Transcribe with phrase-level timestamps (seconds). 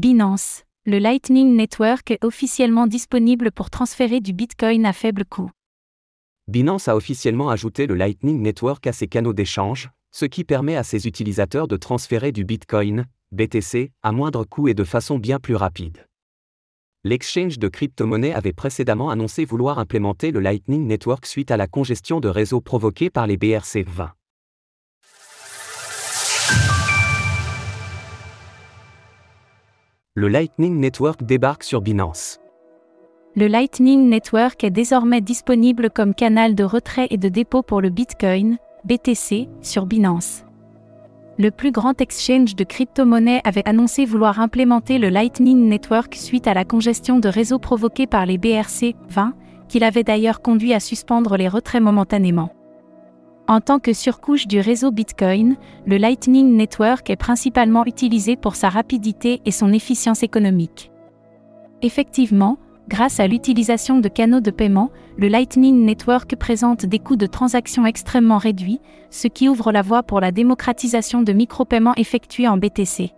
[0.00, 0.64] Binance.
[0.86, 5.50] Le Lightning Network est officiellement disponible pour transférer du Bitcoin à faible coût.
[6.48, 10.84] Binance a officiellement ajouté le Lightning Network à ses canaux d'échange, ce qui permet à
[10.84, 15.54] ses utilisateurs de transférer du Bitcoin, BTC, à moindre coût et de façon bien plus
[15.54, 16.06] rapide.
[17.04, 22.20] L'exchange de crypto-monnaies avait précédemment annoncé vouloir implémenter le Lightning Network suite à la congestion
[22.20, 24.12] de réseau provoquée par les BRC20.
[30.20, 32.40] Le Lightning Network débarque sur Binance.
[33.36, 37.88] Le Lightning Network est désormais disponible comme canal de retrait et de dépôt pour le
[37.88, 40.44] Bitcoin, BTC, sur Binance.
[41.38, 46.52] Le plus grand exchange de crypto-monnaies avait annoncé vouloir implémenter le Lightning Network suite à
[46.52, 49.32] la congestion de réseau provoquée par les BRC-20,
[49.68, 52.52] qu'il avait d'ailleurs conduit à suspendre les retraits momentanément.
[53.50, 58.68] En tant que surcouche du réseau Bitcoin, le Lightning Network est principalement utilisé pour sa
[58.68, 60.92] rapidité et son efficience économique.
[61.82, 62.58] Effectivement,
[62.88, 67.86] grâce à l'utilisation de canaux de paiement, le Lightning Network présente des coûts de transaction
[67.86, 68.80] extrêmement réduits,
[69.10, 73.10] ce qui ouvre la voie pour la démocratisation de micro-paiements effectués en BTC.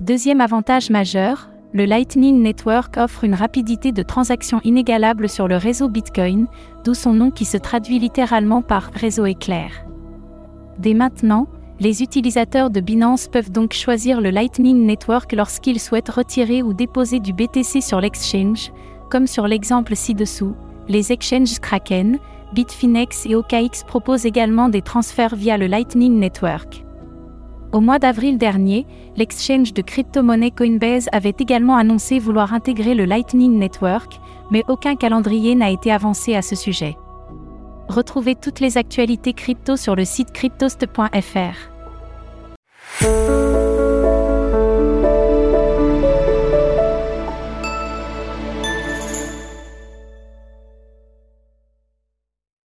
[0.00, 5.88] Deuxième avantage majeur, le Lightning Network offre une rapidité de transaction inégalable sur le réseau
[5.88, 6.46] Bitcoin,
[6.84, 9.84] d'où son nom qui se traduit littéralement par réseau éclair.
[10.78, 11.48] Dès maintenant,
[11.80, 17.18] les utilisateurs de Binance peuvent donc choisir le Lightning Network lorsqu'ils souhaitent retirer ou déposer
[17.18, 18.70] du BTC sur l'exchange,
[19.10, 20.54] comme sur l'exemple ci-dessous.
[20.86, 22.20] Les exchanges Kraken,
[22.52, 26.84] Bitfinex et OKX proposent également des transferts via le Lightning Network.
[27.74, 28.86] Au mois d'avril dernier,
[29.16, 34.20] l'exchange de crypto-monnaie Coinbase avait également annoncé vouloir intégrer le Lightning Network,
[34.52, 36.96] mais aucun calendrier n'a été avancé à ce sujet.
[37.88, 41.74] Retrouvez toutes les actualités crypto sur le site cryptost.fr.